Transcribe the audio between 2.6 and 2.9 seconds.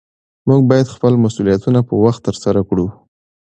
کړو